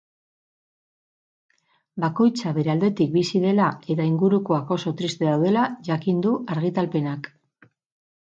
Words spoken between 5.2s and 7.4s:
daudela jakin du argitalpenak.